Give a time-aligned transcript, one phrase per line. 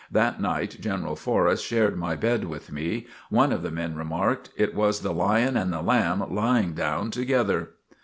[0.09, 3.05] That night General Forrest shared my bed with me.
[3.29, 7.73] One of the men remarked: "It was the lion and the lamb lying down together."